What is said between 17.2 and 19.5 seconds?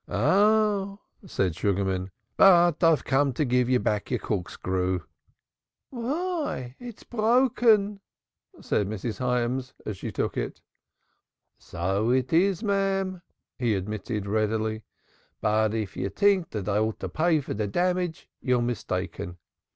for de damage you're mistaken.